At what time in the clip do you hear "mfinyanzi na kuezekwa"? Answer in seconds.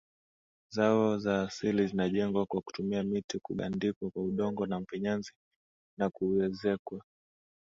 4.81-7.03